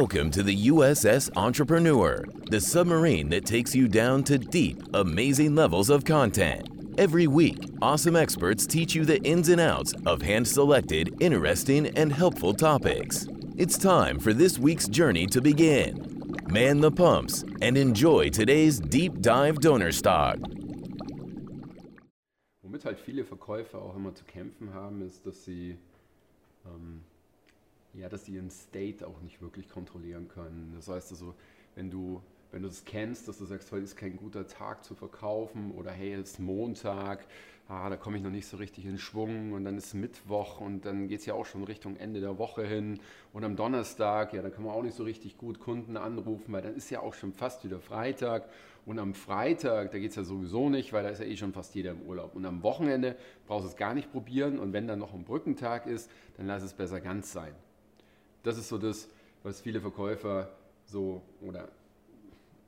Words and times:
Welcome 0.00 0.32
to 0.32 0.42
the 0.42 0.66
USS 0.70 1.30
Entrepreneur, 1.36 2.24
the 2.50 2.60
submarine 2.60 3.28
that 3.28 3.46
takes 3.46 3.76
you 3.76 3.86
down 3.86 4.24
to 4.24 4.38
deep, 4.38 4.82
amazing 4.92 5.54
levels 5.54 5.88
of 5.88 6.04
content. 6.04 6.68
Every 6.98 7.28
week, 7.28 7.70
awesome 7.80 8.16
experts 8.16 8.66
teach 8.66 8.96
you 8.96 9.04
the 9.04 9.22
ins 9.22 9.50
and 9.50 9.60
outs 9.60 9.94
of 10.04 10.20
hand 10.20 10.48
selected, 10.48 11.14
interesting, 11.20 11.96
and 11.96 12.12
helpful 12.12 12.52
topics. 12.54 13.28
It's 13.56 13.78
time 13.78 14.18
for 14.18 14.32
this 14.32 14.58
week's 14.58 14.88
journey 14.88 15.28
to 15.28 15.40
begin. 15.40 15.94
Man 16.48 16.80
the 16.80 16.90
pumps 16.90 17.44
and 17.62 17.78
enjoy 17.78 18.30
today's 18.30 18.80
deep 18.80 19.20
dive 19.20 19.60
donor 19.60 19.92
stock. 19.92 20.38
Womit 22.64 22.84
halt 22.84 22.98
viele 22.98 23.22
Verkäufer 23.22 23.78
auch 23.78 23.94
immer 23.94 24.12
zu 24.12 24.24
kämpfen 24.24 24.74
haben, 24.74 25.02
ist, 25.02 25.24
dass 25.24 25.44
sie 25.44 25.76
ähm, 26.66 27.02
ja, 27.98 28.08
dass 28.08 28.24
die 28.24 28.32
ihren 28.32 28.50
State 28.50 29.06
auch 29.06 29.20
nicht 29.20 29.40
wirklich 29.40 29.68
kontrollieren 29.68 30.28
können. 30.28 30.72
Das 30.74 30.88
heißt 30.88 31.12
also, 31.12 31.34
wenn 31.74 31.90
du, 31.90 32.22
wenn 32.50 32.62
du 32.62 32.68
das 32.68 32.84
kennst, 32.84 33.28
dass 33.28 33.38
du 33.38 33.44
sagst, 33.44 33.70
heute 33.72 33.84
ist 33.84 33.96
kein 33.96 34.16
guter 34.16 34.46
Tag 34.46 34.84
zu 34.84 34.94
verkaufen 34.94 35.72
oder 35.72 35.90
hey, 35.90 36.14
es 36.14 36.32
ist 36.32 36.38
Montag, 36.40 37.26
ah, 37.68 37.88
da 37.88 37.96
komme 37.96 38.16
ich 38.16 38.22
noch 38.22 38.30
nicht 38.30 38.46
so 38.46 38.56
richtig 38.56 38.84
in 38.84 38.98
Schwung 38.98 39.52
und 39.52 39.64
dann 39.64 39.76
ist 39.78 39.94
Mittwoch 39.94 40.60
und 40.60 40.84
dann 40.84 41.08
geht 41.08 41.20
es 41.20 41.26
ja 41.26 41.34
auch 41.34 41.46
schon 41.46 41.64
Richtung 41.64 41.96
Ende 41.96 42.20
der 42.20 42.38
Woche 42.38 42.66
hin 42.66 43.00
und 43.32 43.44
am 43.44 43.56
Donnerstag, 43.56 44.34
ja, 44.34 44.42
da 44.42 44.50
kann 44.50 44.64
man 44.64 44.74
auch 44.74 44.82
nicht 44.82 44.96
so 44.96 45.04
richtig 45.04 45.38
gut 45.38 45.60
Kunden 45.60 45.96
anrufen, 45.96 46.52
weil 46.52 46.62
dann 46.62 46.74
ist 46.74 46.90
ja 46.90 47.00
auch 47.00 47.14
schon 47.14 47.32
fast 47.32 47.64
wieder 47.64 47.80
Freitag 47.80 48.48
und 48.86 48.98
am 48.98 49.14
Freitag, 49.14 49.92
da 49.92 49.98
geht 49.98 50.10
es 50.10 50.16
ja 50.16 50.24
sowieso 50.24 50.68
nicht, 50.68 50.92
weil 50.92 51.04
da 51.04 51.08
ist 51.08 51.20
ja 51.20 51.26
eh 51.26 51.36
schon 51.36 51.52
fast 51.52 51.74
jeder 51.74 51.92
im 51.92 52.02
Urlaub 52.02 52.34
und 52.34 52.44
am 52.44 52.62
Wochenende 52.62 53.16
brauchst 53.46 53.64
du 53.64 53.70
es 53.70 53.76
gar 53.76 53.94
nicht 53.94 54.12
probieren 54.12 54.58
und 54.58 54.72
wenn 54.72 54.86
dann 54.86 54.98
noch 54.98 55.14
ein 55.14 55.24
Brückentag 55.24 55.86
ist, 55.86 56.10
dann 56.36 56.46
lass 56.46 56.62
es 56.62 56.74
besser 56.74 57.00
ganz 57.00 57.32
sein 57.32 57.54
das 58.44 58.58
ist 58.58 58.68
so 58.68 58.78
das, 58.78 59.08
was 59.42 59.60
viele 59.60 59.80
Verkäufer 59.80 60.50
so, 60.86 61.22
oder 61.40 61.68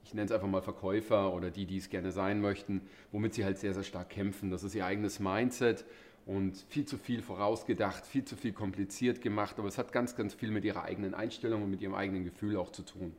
ich 0.05 0.15
nenne 0.15 0.27
es 0.27 0.33
einfach 0.33 0.49
mal 0.49 0.63
Verkäufer 0.63 1.33
oder 1.33 1.51
die, 1.51 1.67
die 1.67 1.79
es 1.79 1.89
gerne 1.89 2.13
sein 2.13 2.41
möchten, 2.41 2.81
womit 3.13 3.35
sie 3.35 3.45
halt 3.45 3.59
sehr, 3.59 3.75
sehr 3.75 3.83
stark 3.83 4.11
kämpfen. 4.11 4.51
Das 4.51 4.63
ist 4.63 4.75
ihr 4.75 4.87
eigenes 4.87 5.21
Mindset 5.21 5.85
und 6.27 6.57
viel 6.69 6.87
zu 6.87 6.97
viel 6.97 7.23
vorausgedacht, 7.23 8.07
viel 8.07 8.25
zu 8.25 8.37
viel 8.37 8.53
kompliziert 8.53 9.21
gemacht, 9.21 9.59
aber 9.59 9.69
es 9.69 9.79
hat 9.79 9.93
ganz, 9.93 10.17
ganz 10.17 10.35
viel 10.35 10.51
mit 10.51 10.65
ihrer 10.65 10.85
eigenen 10.85 11.15
Einstellung 11.15 11.63
und 11.63 11.71
mit 11.71 11.81
ihrem 11.81 11.95
eigenen 11.95 12.25
Gefühl 12.25 12.57
auch 12.57 12.71
zu 12.71 12.83
tun. 12.83 13.15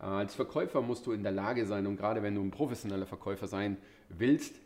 Äh, 0.00 0.04
als 0.04 0.34
Verkäufer 0.34 0.80
musst 0.80 1.06
du 1.06 1.12
in 1.12 1.22
der 1.22 1.32
Lage 1.32 1.66
sein 1.66 1.86
und 1.86 1.96
gerade 1.96 2.22
wenn 2.22 2.34
du 2.34 2.42
ein 2.42 2.50
professioneller 2.50 3.06
Verkäufer 3.06 3.48
sein 3.48 3.76
willst, 4.08 4.60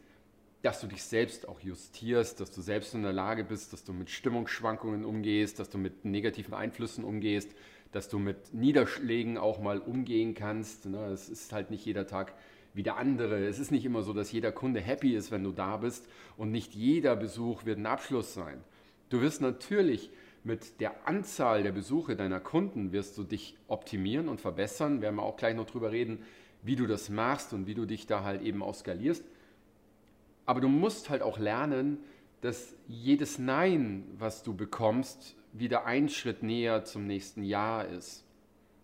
dass 0.62 0.80
du 0.80 0.86
dich 0.86 1.02
selbst 1.02 1.48
auch 1.48 1.60
justierst, 1.60 2.40
dass 2.40 2.52
du 2.52 2.60
selbst 2.60 2.94
in 2.94 3.02
der 3.02 3.12
Lage 3.12 3.44
bist, 3.44 3.72
dass 3.72 3.82
du 3.82 3.92
mit 3.92 4.10
Stimmungsschwankungen 4.10 5.04
umgehst, 5.04 5.58
dass 5.58 5.68
du 5.68 5.78
mit 5.78 6.04
negativen 6.04 6.54
Einflüssen 6.54 7.04
umgehst, 7.04 7.50
dass 7.90 8.08
du 8.08 8.18
mit 8.18 8.54
Niederschlägen 8.54 9.38
auch 9.38 9.60
mal 9.60 9.78
umgehen 9.78 10.34
kannst. 10.34 10.86
Ne? 10.86 11.06
Es 11.06 11.28
ist 11.28 11.52
halt 11.52 11.70
nicht 11.70 11.84
jeder 11.84 12.06
Tag 12.06 12.34
wie 12.74 12.84
der 12.84 12.96
andere. 12.96 13.44
Es 13.46 13.58
ist 13.58 13.72
nicht 13.72 13.84
immer 13.84 14.02
so, 14.02 14.12
dass 14.12 14.32
jeder 14.32 14.52
Kunde 14.52 14.80
happy 14.80 15.14
ist, 15.14 15.30
wenn 15.32 15.44
du 15.44 15.50
da 15.50 15.76
bist 15.78 16.08
und 16.36 16.52
nicht 16.52 16.74
jeder 16.74 17.16
Besuch 17.16 17.64
wird 17.64 17.78
ein 17.78 17.86
Abschluss 17.86 18.32
sein. 18.32 18.62
Du 19.10 19.20
wirst 19.20 19.40
natürlich 19.42 20.10
mit 20.44 20.80
der 20.80 21.06
Anzahl 21.06 21.62
der 21.62 21.72
Besuche 21.72 22.16
deiner 22.16 22.40
Kunden 22.40 22.92
wirst 22.92 23.18
du 23.18 23.24
dich 23.24 23.56
optimieren 23.68 24.28
und 24.28 24.40
verbessern. 24.40 24.96
Wir 24.96 25.02
werden 25.02 25.20
auch 25.20 25.36
gleich 25.36 25.54
noch 25.54 25.66
drüber 25.66 25.92
reden, 25.92 26.22
wie 26.62 26.76
du 26.76 26.86
das 26.86 27.10
machst 27.10 27.52
und 27.52 27.66
wie 27.66 27.74
du 27.74 27.84
dich 27.84 28.06
da 28.06 28.24
halt 28.24 28.42
eben 28.42 28.62
auch 28.62 28.74
skalierst. 28.74 29.24
Aber 30.52 30.60
du 30.60 30.68
musst 30.68 31.08
halt 31.08 31.22
auch 31.22 31.38
lernen, 31.38 31.96
dass 32.42 32.74
jedes 32.86 33.38
Nein, 33.38 34.04
was 34.18 34.42
du 34.42 34.54
bekommst, 34.54 35.34
wieder 35.54 35.86
ein 35.86 36.10
Schritt 36.10 36.42
näher 36.42 36.84
zum 36.84 37.06
nächsten 37.06 37.42
Jahr 37.42 37.88
ist. 37.88 38.26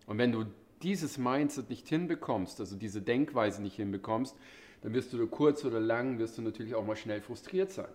Und 0.07 0.17
wenn 0.17 0.31
du 0.31 0.45
dieses 0.81 1.19
Mindset 1.19 1.69
nicht 1.69 1.87
hinbekommst, 1.87 2.59
also 2.59 2.75
diese 2.75 3.03
Denkweise 3.03 3.61
nicht 3.61 3.75
hinbekommst, 3.75 4.35
dann 4.81 4.95
wirst 4.95 5.13
du 5.13 5.27
kurz 5.27 5.63
oder 5.63 5.79
lang, 5.79 6.17
wirst 6.17 6.39
du 6.39 6.41
natürlich 6.41 6.73
auch 6.73 6.87
mal 6.87 6.95
schnell 6.95 7.21
frustriert 7.21 7.71
sein. 7.71 7.93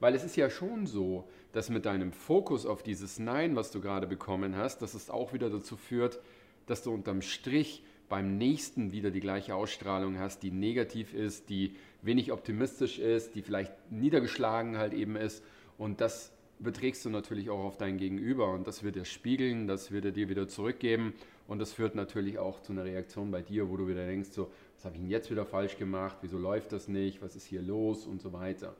Weil 0.00 0.14
es 0.14 0.24
ist 0.24 0.36
ja 0.36 0.48
schon 0.48 0.86
so, 0.86 1.28
dass 1.52 1.68
mit 1.68 1.84
deinem 1.84 2.12
Fokus 2.12 2.64
auf 2.64 2.82
dieses 2.82 3.18
Nein, 3.18 3.56
was 3.56 3.70
du 3.72 3.82
gerade 3.82 4.06
bekommen 4.06 4.56
hast, 4.56 4.80
dass 4.80 4.94
es 4.94 5.10
auch 5.10 5.34
wieder 5.34 5.50
dazu 5.50 5.76
führt, 5.76 6.18
dass 6.64 6.82
du 6.82 6.94
unterm 6.94 7.20
Strich 7.20 7.84
beim 8.08 8.38
nächsten 8.38 8.92
wieder 8.92 9.10
die 9.10 9.20
gleiche 9.20 9.54
Ausstrahlung 9.54 10.18
hast, 10.18 10.42
die 10.42 10.50
negativ 10.50 11.12
ist, 11.14 11.48
die 11.48 11.74
wenig 12.02 12.32
optimistisch 12.32 12.98
ist, 12.98 13.34
die 13.34 13.42
vielleicht 13.42 13.72
niedergeschlagen 13.90 14.78
halt 14.78 14.94
eben 14.94 15.16
ist. 15.16 15.42
Und 15.78 16.00
das 16.00 16.32
beträgst 16.58 17.04
du 17.04 17.10
natürlich 17.10 17.50
auch 17.50 17.64
auf 17.64 17.76
dein 17.76 17.98
Gegenüber. 17.98 18.52
Und 18.52 18.66
das 18.66 18.82
wird 18.82 18.96
dir 18.96 19.04
spiegeln, 19.04 19.66
das 19.66 19.90
wird 19.90 20.04
er 20.04 20.12
dir 20.12 20.28
wieder 20.28 20.48
zurückgeben. 20.48 21.14
Und 21.48 21.58
das 21.58 21.72
führt 21.72 21.94
natürlich 21.94 22.38
auch 22.38 22.60
zu 22.62 22.72
einer 22.72 22.84
Reaktion 22.84 23.30
bei 23.30 23.42
dir, 23.42 23.68
wo 23.68 23.76
du 23.76 23.86
wieder 23.88 24.06
denkst, 24.06 24.30
so, 24.30 24.50
was 24.74 24.84
habe 24.84 24.94
ich 24.94 25.00
denn 25.00 25.10
jetzt 25.10 25.30
wieder 25.30 25.46
falsch 25.46 25.76
gemacht, 25.76 26.18
wieso 26.22 26.38
läuft 26.38 26.72
das 26.72 26.88
nicht, 26.88 27.22
was 27.22 27.36
ist 27.36 27.46
hier 27.46 27.62
los? 27.62 28.06
Und 28.06 28.20
so 28.20 28.32
weiter. 28.32 28.74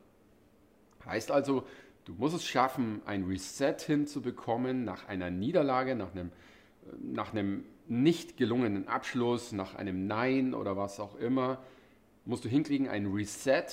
Heißt 1.04 1.30
also, 1.30 1.64
du 2.04 2.14
musst 2.14 2.34
es 2.34 2.44
schaffen, 2.44 3.02
ein 3.06 3.24
Reset 3.24 3.76
hinzubekommen 3.78 4.84
nach 4.84 5.06
einer 5.08 5.30
Niederlage, 5.30 5.94
nach 5.94 6.12
einem, 6.12 6.32
nach 7.00 7.32
einem 7.32 7.64
nicht 7.88 8.36
gelungenen 8.36 8.88
Abschluss, 8.88 9.52
nach 9.52 9.74
einem 9.74 10.06
Nein 10.06 10.54
oder 10.54 10.76
was 10.76 11.00
auch 11.00 11.16
immer, 11.16 11.58
musst 12.24 12.44
du 12.44 12.48
hinkriegen, 12.48 12.88
ein 12.88 13.06
Reset, 13.06 13.66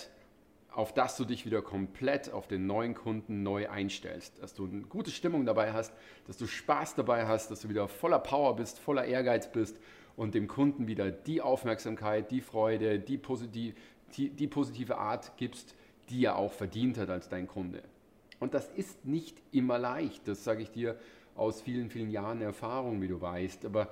auf 0.72 0.94
das 0.94 1.18
du 1.18 1.26
dich 1.26 1.46
wieder 1.46 1.62
komplett 1.62 2.32
auf 2.32 2.48
den 2.48 2.66
neuen 2.66 2.96
Kunden 2.96 3.44
neu 3.44 3.70
einstellst. 3.70 4.42
Dass 4.42 4.54
du 4.54 4.66
eine 4.66 4.82
gute 4.82 5.12
Stimmung 5.12 5.46
dabei 5.46 5.72
hast, 5.72 5.94
dass 6.26 6.38
du 6.38 6.48
Spaß 6.48 6.96
dabei 6.96 7.28
hast, 7.28 7.52
dass 7.52 7.62
du 7.62 7.70
wieder 7.70 7.88
voller 7.88 8.20
Power 8.20 8.56
bist, 8.56 8.80
voller 8.80 9.06
Ehrgeiz 9.06 9.52
bist 9.52 9.78
und 10.16 10.34
dem 10.34 10.48
Kunden 10.48 10.88
wieder 10.88 11.12
die 11.12 11.42
Aufmerksamkeit, 11.42 12.32
die 12.32 12.42
Freude, 12.42 13.00
die, 13.00 13.18
positiv, 13.18 13.76
die, 14.16 14.30
die 14.30 14.48
positive 14.48 14.98
Art 14.98 15.38
gibst, 15.38 15.76
die 16.10 16.26
er 16.26 16.38
auch 16.38 16.54
verdient 16.54 16.98
hat 16.98 17.10
als 17.10 17.30
dein 17.30 17.48
Kunde. 17.48 17.84
Und 18.40 18.54
das 18.54 18.70
ist 18.70 19.06
nicht 19.06 19.42
immer 19.52 19.78
leicht, 19.78 20.28
das 20.28 20.44
sage 20.44 20.64
ich 20.64 20.72
dir 20.72 20.98
aus 21.36 21.62
vielen, 21.62 21.90
vielen 21.90 22.12
Jahren 22.12 22.42
Erfahrung, 22.42 23.02
wie 23.02 23.08
du 23.08 23.22
weißt. 23.22 23.66
Aber 23.66 23.90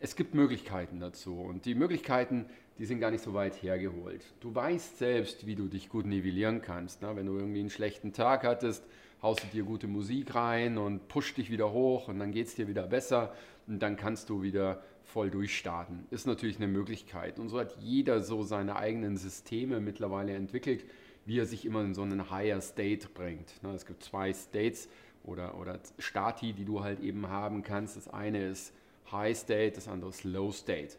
es 0.00 0.16
gibt 0.16 0.34
Möglichkeiten 0.34 1.00
dazu. 1.00 1.40
Und 1.40 1.66
die 1.66 1.74
Möglichkeiten, 1.74 2.46
die 2.78 2.86
sind 2.86 3.00
gar 3.00 3.10
nicht 3.10 3.22
so 3.22 3.34
weit 3.34 3.62
hergeholt. 3.62 4.24
Du 4.40 4.54
weißt 4.54 4.98
selbst, 4.98 5.46
wie 5.46 5.54
du 5.54 5.68
dich 5.68 5.88
gut 5.88 6.06
nivellieren 6.06 6.62
kannst. 6.62 7.02
Ne? 7.02 7.14
Wenn 7.14 7.26
du 7.26 7.36
irgendwie 7.36 7.60
einen 7.60 7.70
schlechten 7.70 8.12
Tag 8.12 8.44
hattest, 8.44 8.84
haust 9.22 9.42
du 9.44 9.46
dir 9.48 9.64
gute 9.64 9.86
Musik 9.86 10.34
rein 10.34 10.78
und 10.78 11.08
pusht 11.08 11.36
dich 11.36 11.50
wieder 11.50 11.72
hoch 11.72 12.08
und 12.08 12.18
dann 12.18 12.32
geht 12.32 12.46
es 12.46 12.54
dir 12.54 12.68
wieder 12.68 12.86
besser 12.86 13.34
und 13.66 13.80
dann 13.80 13.96
kannst 13.96 14.30
du 14.30 14.42
wieder 14.42 14.82
voll 15.04 15.30
durchstarten. 15.30 16.06
Ist 16.10 16.26
natürlich 16.26 16.56
eine 16.56 16.68
Möglichkeit. 16.68 17.38
Und 17.38 17.48
so 17.48 17.58
hat 17.58 17.76
jeder 17.80 18.20
so 18.20 18.42
seine 18.42 18.76
eigenen 18.76 19.16
Systeme 19.16 19.80
mittlerweile 19.80 20.34
entwickelt, 20.34 20.84
wie 21.26 21.38
er 21.38 21.46
sich 21.46 21.66
immer 21.66 21.82
in 21.82 21.94
so 21.94 22.02
einen 22.02 22.30
Higher 22.30 22.60
State 22.60 23.08
bringt. 23.12 23.62
Ne? 23.62 23.72
Es 23.74 23.84
gibt 23.84 24.02
zwei 24.02 24.32
States 24.32 24.88
oder, 25.24 25.58
oder 25.58 25.78
Stati, 25.98 26.52
die 26.52 26.64
du 26.64 26.82
halt 26.82 27.00
eben 27.00 27.28
haben 27.28 27.62
kannst. 27.62 27.96
Das 27.96 28.08
eine 28.08 28.46
ist 28.46 28.72
High 29.12 29.36
State, 29.36 29.72
das 29.72 29.88
andere 29.88 30.10
ist 30.10 30.24
Low 30.24 30.52
State. 30.52 30.96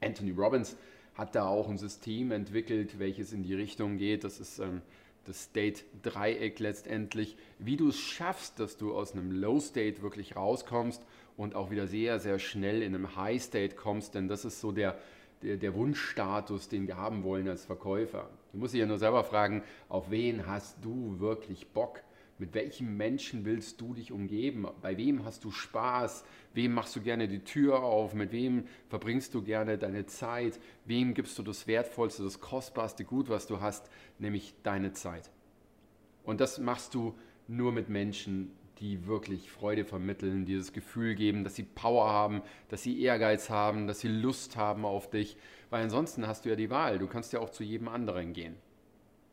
Anthony 0.00 0.30
Robbins 0.30 0.76
hat 1.14 1.34
da 1.34 1.46
auch 1.46 1.68
ein 1.68 1.78
System 1.78 2.30
entwickelt, 2.30 2.98
welches 2.98 3.32
in 3.32 3.42
die 3.42 3.54
Richtung 3.54 3.98
geht. 3.98 4.22
Das 4.22 4.38
ist 4.38 4.60
ähm, 4.60 4.82
das 5.28 5.44
State-Dreieck 5.44 6.58
letztendlich, 6.58 7.36
wie 7.58 7.76
du 7.76 7.88
es 7.88 7.98
schaffst, 7.98 8.58
dass 8.60 8.76
du 8.76 8.94
aus 8.94 9.12
einem 9.12 9.30
Low 9.30 9.60
State 9.60 10.00
wirklich 10.00 10.36
rauskommst 10.36 11.02
und 11.36 11.54
auch 11.54 11.70
wieder 11.70 11.86
sehr, 11.86 12.18
sehr 12.18 12.38
schnell 12.38 12.82
in 12.82 12.94
einem 12.94 13.14
High 13.16 13.42
State 13.42 13.76
kommst, 13.76 14.14
denn 14.14 14.28
das 14.28 14.44
ist 14.44 14.60
so 14.60 14.72
der, 14.72 14.96
der, 15.42 15.56
der 15.56 15.74
Wunschstatus, 15.74 16.68
den 16.68 16.86
wir 16.86 16.96
haben 16.96 17.22
wollen 17.24 17.48
als 17.48 17.64
Verkäufer. 17.64 18.30
Du 18.52 18.58
musst 18.58 18.72
dich 18.72 18.80
ja 18.80 18.86
nur 18.86 18.98
selber 18.98 19.22
fragen, 19.22 19.62
auf 19.88 20.10
wen 20.10 20.46
hast 20.46 20.78
du 20.82 21.20
wirklich 21.20 21.68
Bock? 21.68 22.00
Mit 22.38 22.54
welchem 22.54 22.96
Menschen 22.96 23.44
willst 23.44 23.80
du 23.80 23.94
dich 23.94 24.12
umgeben? 24.12 24.66
Bei 24.80 24.96
wem 24.96 25.24
hast 25.24 25.44
du 25.44 25.50
Spaß? 25.50 26.24
Wem 26.54 26.72
machst 26.72 26.94
du 26.94 27.00
gerne 27.00 27.26
die 27.26 27.42
Tür 27.42 27.82
auf? 27.82 28.14
Mit 28.14 28.30
wem 28.30 28.64
verbringst 28.88 29.34
du 29.34 29.42
gerne 29.42 29.76
deine 29.76 30.06
Zeit? 30.06 30.60
Wem 30.84 31.14
gibst 31.14 31.36
du 31.38 31.42
das 31.42 31.66
Wertvollste, 31.66 32.22
das 32.22 32.40
Kostbarste 32.40 33.04
Gut, 33.04 33.28
was 33.28 33.48
du 33.48 33.60
hast, 33.60 33.90
nämlich 34.20 34.54
deine 34.62 34.92
Zeit? 34.92 35.30
Und 36.22 36.40
das 36.40 36.58
machst 36.58 36.94
du 36.94 37.14
nur 37.48 37.72
mit 37.72 37.88
Menschen, 37.88 38.52
die 38.78 39.06
wirklich 39.06 39.50
Freude 39.50 39.84
vermitteln, 39.84 40.44
die 40.44 40.56
das 40.56 40.72
Gefühl 40.72 41.16
geben, 41.16 41.42
dass 41.42 41.56
sie 41.56 41.64
Power 41.64 42.08
haben, 42.08 42.42
dass 42.68 42.84
sie 42.84 43.02
Ehrgeiz 43.02 43.50
haben, 43.50 43.88
dass 43.88 43.98
sie 43.98 44.08
Lust 44.08 44.56
haben 44.56 44.84
auf 44.84 45.10
dich. 45.10 45.36
Weil 45.70 45.82
ansonsten 45.82 46.28
hast 46.28 46.44
du 46.44 46.50
ja 46.50 46.56
die 46.56 46.70
Wahl. 46.70 47.00
Du 47.00 47.08
kannst 47.08 47.32
ja 47.32 47.40
auch 47.40 47.50
zu 47.50 47.64
jedem 47.64 47.88
anderen 47.88 48.32
gehen. 48.32 48.54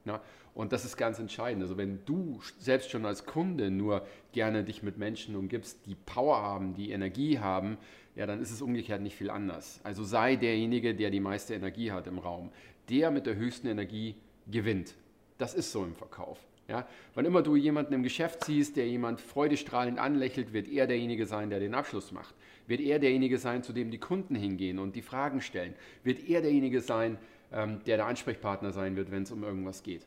Ja? 0.05 0.21
Und 0.53 0.71
das 0.71 0.85
ist 0.85 0.95
ganz 0.95 1.19
entscheidend. 1.19 1.61
Also 1.63 1.77
wenn 1.77 2.05
du 2.05 2.39
selbst 2.59 2.89
schon 2.89 3.05
als 3.05 3.25
Kunde 3.25 3.69
nur 3.69 4.05
gerne 4.31 4.63
dich 4.63 4.83
mit 4.83 4.97
Menschen 4.97 5.35
umgibst, 5.35 5.85
die 5.85 5.95
Power 5.95 6.41
haben, 6.41 6.73
die 6.73 6.91
Energie 6.91 7.39
haben, 7.39 7.77
ja, 8.15 8.25
dann 8.25 8.41
ist 8.41 8.51
es 8.51 8.61
umgekehrt 8.61 9.01
nicht 9.01 9.17
viel 9.17 9.29
anders. 9.29 9.81
Also 9.83 10.05
sei 10.05 10.37
derjenige, 10.37 10.95
der 10.95 11.09
die 11.09 11.19
meiste 11.19 11.53
Energie 11.53 11.91
hat 11.91 12.07
im 12.07 12.17
Raum. 12.17 12.51
Der 12.89 13.11
mit 13.11 13.25
der 13.25 13.35
höchsten 13.35 13.67
Energie 13.67 14.15
gewinnt. 14.47 14.95
Das 15.37 15.53
ist 15.53 15.73
so 15.73 15.83
im 15.83 15.95
Verkauf. 15.95 16.39
Ja? 16.69 16.87
Wann 17.13 17.25
immer 17.25 17.41
du 17.41 17.55
jemanden 17.55 17.93
im 17.93 18.03
Geschäft 18.03 18.45
siehst, 18.45 18.77
der 18.77 18.87
jemand 18.87 19.19
freudestrahlend 19.19 19.99
anlächelt, 19.99 20.53
wird 20.53 20.69
er 20.69 20.87
derjenige 20.87 21.25
sein, 21.25 21.49
der 21.49 21.59
den 21.59 21.75
Abschluss 21.75 22.11
macht. 22.11 22.33
Wird 22.67 22.79
er 22.79 22.99
derjenige 22.99 23.37
sein, 23.37 23.63
zu 23.63 23.73
dem 23.73 23.91
die 23.91 23.99
Kunden 23.99 24.35
hingehen 24.35 24.79
und 24.79 24.95
die 24.95 25.01
Fragen 25.01 25.41
stellen. 25.41 25.75
Wird 26.03 26.27
er 26.27 26.41
derjenige 26.41 26.81
sein, 26.81 27.17
ähm, 27.51 27.83
der 27.85 27.97
der 27.97 28.05
Ansprechpartner 28.05 28.71
sein 28.71 28.95
wird, 28.95 29.11
wenn 29.11 29.23
es 29.23 29.31
um 29.31 29.43
irgendwas 29.43 29.83
geht. 29.83 30.05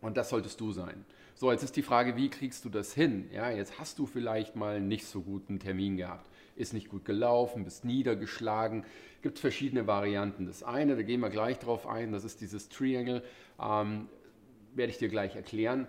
Und 0.00 0.16
das 0.16 0.28
solltest 0.28 0.60
du 0.60 0.72
sein. 0.72 1.04
So, 1.34 1.52
jetzt 1.52 1.62
ist 1.62 1.76
die 1.76 1.82
Frage, 1.82 2.16
wie 2.16 2.30
kriegst 2.30 2.64
du 2.64 2.68
das 2.68 2.94
hin? 2.94 3.28
Ja, 3.32 3.50
jetzt 3.50 3.78
hast 3.78 3.98
du 3.98 4.06
vielleicht 4.06 4.56
mal 4.56 4.80
nicht 4.80 5.06
so 5.06 5.20
guten 5.20 5.58
Termin 5.58 5.96
gehabt. 5.96 6.30
Ist 6.54 6.72
nicht 6.72 6.88
gut 6.88 7.04
gelaufen, 7.04 7.64
bist 7.64 7.84
niedergeschlagen. 7.84 8.84
Gibt 9.20 9.38
verschiedene 9.38 9.86
Varianten. 9.86 10.46
Das 10.46 10.62
eine, 10.62 10.96
da 10.96 11.02
gehen 11.02 11.20
wir 11.20 11.28
gleich 11.28 11.58
drauf 11.58 11.86
ein, 11.86 12.12
das 12.12 12.24
ist 12.24 12.40
dieses 12.40 12.68
Triangle. 12.68 13.22
Ähm, 13.60 14.08
werde 14.74 14.92
ich 14.92 14.98
dir 14.98 15.08
gleich 15.08 15.36
erklären. 15.36 15.86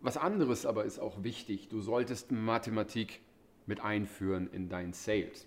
Was 0.00 0.16
anderes 0.16 0.64
aber 0.64 0.84
ist 0.84 0.98
auch 0.98 1.22
wichtig. 1.22 1.68
Du 1.68 1.80
solltest 1.80 2.32
Mathematik 2.32 3.20
mit 3.66 3.80
einführen 3.80 4.48
in 4.52 4.68
dein 4.68 4.92
Sales. 4.92 5.46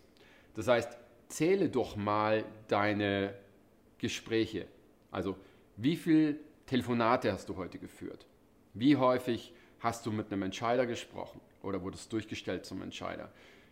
Das 0.55 0.67
heißt, 0.67 0.97
zähle 1.29 1.69
doch 1.69 1.95
mal 1.95 2.43
deine 2.67 3.33
Gespräche. 3.99 4.67
Also, 5.11 5.35
wie 5.77 5.95
viele 5.95 6.37
Telefonate 6.65 7.31
hast 7.31 7.49
du 7.49 7.55
heute 7.55 7.79
geführt? 7.79 8.25
Wie 8.73 8.95
häufig 8.95 9.53
hast 9.79 10.05
du 10.05 10.11
mit 10.11 10.31
einem 10.31 10.43
Entscheider 10.43 10.85
gesprochen 10.85 11.39
oder 11.63 11.81
wurdest 11.81 12.11
durchgestellt 12.11 12.65
zum 12.65 12.81
Entscheider? 12.81 13.31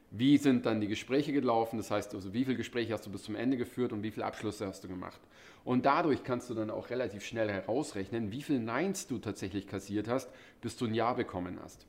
Wie 0.10 0.38
sind 0.38 0.66
dann 0.66 0.80
die 0.80 0.88
Gespräche 0.88 1.34
gelaufen? 1.34 1.78
Das 1.78 1.92
heißt, 1.92 2.16
also 2.16 2.34
wie 2.34 2.46
viele 2.46 2.56
Gespräche 2.56 2.94
hast 2.94 3.06
du 3.06 3.12
bis 3.12 3.24
zum 3.24 3.36
Ende 3.36 3.58
geführt 3.58 3.92
und 3.92 4.04
wie 4.04 4.12
viele 4.12 4.26
Abschlüsse 4.26 4.66
hast 4.66 4.84
du 4.84 4.88
gemacht? 4.88 5.20
Und 5.66 5.86
dadurch 5.86 6.24
kannst 6.24 6.50
du 6.50 6.54
dann 6.54 6.70
auch 6.70 6.90
relativ 6.90 7.26
schnell 7.26 7.52
herausrechnen, 7.52 8.32
wie 8.32 8.42
viele 8.42 8.60
Neins 8.60 9.08
du 9.08 9.20
tatsächlich 9.20 9.68
kassiert 9.68 10.08
hast, 10.08 10.30
bis 10.62 10.78
du 10.78 10.86
ein 10.86 10.94
Ja 10.94 11.12
bekommen 11.12 11.60
hast. 11.62 11.86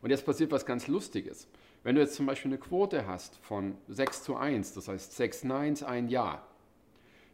Und 0.00 0.10
jetzt 0.10 0.26
passiert 0.26 0.50
was 0.50 0.66
ganz 0.66 0.88
Lustiges. 0.88 1.46
Wenn 1.84 1.94
du 1.94 2.00
jetzt 2.00 2.14
zum 2.14 2.26
Beispiel 2.26 2.50
eine 2.50 2.58
Quote 2.58 3.06
hast 3.06 3.36
von 3.36 3.76
6 3.88 4.24
zu 4.24 4.36
1, 4.36 4.74
das 4.74 4.88
heißt 4.88 5.16
6 5.16 5.44
Neins, 5.44 5.84
ein 5.84 6.08
Ja, 6.08 6.44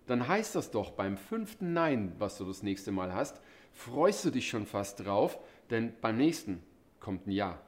dann 0.08 0.26
heißt 0.26 0.54
das 0.54 0.70
doch 0.70 0.90
beim 0.90 1.16
fünften 1.16 1.72
Nein, 1.72 2.12
was 2.18 2.38
du 2.38 2.44
das 2.44 2.62
nächste 2.62 2.92
Mal 2.92 3.14
hast, 3.14 3.40
freust 3.72 4.24
du 4.24 4.30
dich 4.30 4.48
schon 4.48 4.66
fast 4.66 5.04
drauf, 5.04 5.38
denn 5.70 5.92
beim 6.00 6.16
nächsten 6.16 6.62
kommt 7.00 7.26
ein 7.26 7.30
Ja. 7.30 7.60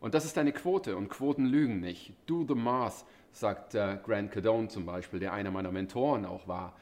Und 0.00 0.14
das 0.14 0.24
ist 0.24 0.36
deine 0.36 0.52
Quote 0.52 0.96
und 0.96 1.08
Quoten 1.08 1.44
lügen 1.44 1.80
nicht. 1.80 2.14
Do 2.26 2.44
the 2.48 2.54
math, 2.54 3.04
sagt 3.32 3.74
äh, 3.74 3.98
Grant 4.02 4.32
Cardone 4.32 4.68
zum 4.68 4.86
Beispiel, 4.86 5.20
der 5.20 5.32
einer 5.32 5.50
meiner 5.50 5.72
Mentoren 5.72 6.24
auch 6.24 6.48
war. 6.48 6.74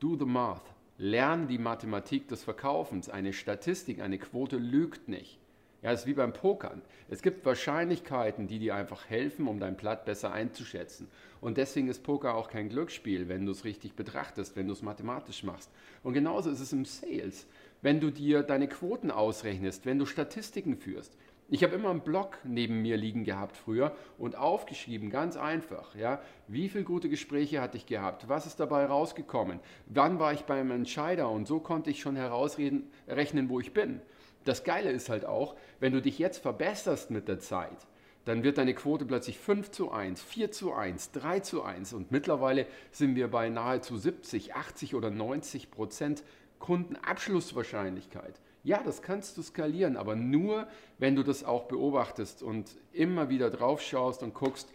Do 0.00 0.16
the 0.16 0.24
math. 0.24 0.74
Lern 0.98 1.48
die 1.48 1.58
Mathematik 1.58 2.28
des 2.28 2.44
Verkaufens. 2.44 3.08
Eine 3.08 3.32
Statistik, 3.32 4.00
eine 4.00 4.18
Quote 4.18 4.56
lügt 4.56 5.08
nicht. 5.08 5.38
Ja, 5.84 5.92
es 5.92 6.00
ist 6.00 6.06
wie 6.06 6.14
beim 6.14 6.32
Pokern. 6.32 6.80
Es 7.10 7.20
gibt 7.20 7.44
Wahrscheinlichkeiten, 7.44 8.46
die 8.46 8.58
dir 8.58 8.74
einfach 8.74 9.10
helfen, 9.10 9.46
um 9.46 9.60
dein 9.60 9.76
Blatt 9.76 10.06
besser 10.06 10.32
einzuschätzen. 10.32 11.08
Und 11.42 11.58
deswegen 11.58 11.88
ist 11.88 12.02
Poker 12.02 12.36
auch 12.36 12.48
kein 12.48 12.70
Glücksspiel, 12.70 13.28
wenn 13.28 13.44
du 13.44 13.52
es 13.52 13.66
richtig 13.66 13.94
betrachtest, 13.94 14.56
wenn 14.56 14.66
du 14.66 14.72
es 14.72 14.80
mathematisch 14.80 15.42
machst. 15.42 15.70
Und 16.02 16.14
genauso 16.14 16.48
ist 16.48 16.60
es 16.60 16.72
im 16.72 16.86
Sales, 16.86 17.46
wenn 17.82 18.00
du 18.00 18.10
dir 18.10 18.42
deine 18.42 18.66
Quoten 18.66 19.10
ausrechnest, 19.10 19.84
wenn 19.84 19.98
du 19.98 20.06
Statistiken 20.06 20.78
führst. 20.78 21.18
Ich 21.50 21.62
habe 21.62 21.74
immer 21.74 21.90
einen 21.90 22.00
Blog 22.00 22.38
neben 22.44 22.80
mir 22.80 22.96
liegen 22.96 23.24
gehabt 23.24 23.54
früher 23.54 23.94
und 24.16 24.36
aufgeschrieben, 24.36 25.10
ganz 25.10 25.36
einfach, 25.36 25.94
ja, 25.94 26.22
wie 26.48 26.70
viele 26.70 26.84
gute 26.84 27.10
Gespräche 27.10 27.60
hatte 27.60 27.76
ich 27.76 27.84
gehabt, 27.84 28.30
was 28.30 28.46
ist 28.46 28.58
dabei 28.58 28.86
rausgekommen, 28.86 29.60
wann 29.84 30.18
war 30.18 30.32
ich 30.32 30.44
beim 30.44 30.70
Entscheider 30.70 31.28
und 31.28 31.46
so 31.46 31.60
konnte 31.60 31.90
ich 31.90 32.00
schon 32.00 32.16
herausrechnen, 32.16 33.50
wo 33.50 33.60
ich 33.60 33.74
bin. 33.74 34.00
Das 34.44 34.64
Geile 34.64 34.90
ist 34.90 35.08
halt 35.08 35.24
auch, 35.24 35.54
wenn 35.80 35.92
du 35.92 36.02
dich 36.02 36.18
jetzt 36.18 36.38
verbesserst 36.38 37.10
mit 37.10 37.28
der 37.28 37.40
Zeit, 37.40 37.86
dann 38.24 38.42
wird 38.42 38.58
deine 38.58 38.74
Quote 38.74 39.04
plötzlich 39.04 39.38
5 39.38 39.70
zu 39.70 39.90
1, 39.90 40.22
4 40.22 40.50
zu 40.50 40.72
1, 40.72 41.12
3 41.12 41.40
zu 41.40 41.62
1 41.62 41.92
und 41.92 42.10
mittlerweile 42.10 42.66
sind 42.90 43.16
wir 43.16 43.30
bei 43.30 43.48
nahezu 43.48 43.96
70, 43.96 44.54
80 44.54 44.94
oder 44.94 45.10
90 45.10 45.70
Prozent 45.70 46.22
Kundenabschlusswahrscheinlichkeit. 46.58 48.40
Ja, 48.62 48.82
das 48.82 49.02
kannst 49.02 49.36
du 49.36 49.42
skalieren, 49.42 49.98
aber 49.98 50.16
nur, 50.16 50.66
wenn 50.98 51.16
du 51.16 51.22
das 51.22 51.44
auch 51.44 51.64
beobachtest 51.64 52.42
und 52.42 52.70
immer 52.92 53.28
wieder 53.28 53.50
drauf 53.50 53.82
schaust 53.82 54.22
und 54.22 54.32
guckst, 54.32 54.70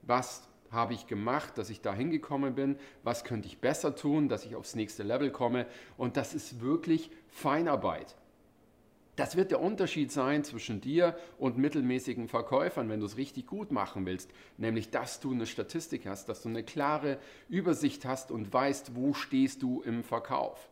was 0.00 0.48
habe 0.70 0.94
ich 0.94 1.06
gemacht, 1.06 1.58
dass 1.58 1.68
ich 1.68 1.82
da 1.82 1.94
hingekommen 1.94 2.54
bin, 2.54 2.76
was 3.02 3.24
könnte 3.24 3.46
ich 3.46 3.58
besser 3.58 3.94
tun, 3.94 4.28
dass 4.28 4.46
ich 4.46 4.56
aufs 4.56 4.74
nächste 4.74 5.02
Level 5.02 5.30
komme. 5.30 5.66
Und 5.98 6.16
das 6.16 6.34
ist 6.34 6.62
wirklich 6.62 7.10
Feinarbeit. 7.28 8.16
Das 9.16 9.36
wird 9.36 9.52
der 9.52 9.60
Unterschied 9.60 10.10
sein 10.10 10.42
zwischen 10.42 10.80
dir 10.80 11.16
und 11.38 11.56
mittelmäßigen 11.56 12.26
Verkäufern, 12.26 12.88
wenn 12.88 13.00
du 13.00 13.06
es 13.06 13.16
richtig 13.16 13.46
gut 13.46 13.70
machen 13.70 14.06
willst. 14.06 14.30
Nämlich, 14.56 14.90
dass 14.90 15.20
du 15.20 15.32
eine 15.32 15.46
Statistik 15.46 16.06
hast, 16.06 16.28
dass 16.28 16.42
du 16.42 16.48
eine 16.48 16.64
klare 16.64 17.18
Übersicht 17.48 18.04
hast 18.04 18.32
und 18.32 18.52
weißt, 18.52 18.96
wo 18.96 19.14
stehst 19.14 19.62
du 19.62 19.82
im 19.82 20.02
Verkauf. 20.02 20.68